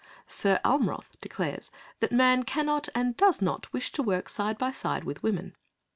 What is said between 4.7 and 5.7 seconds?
side with women."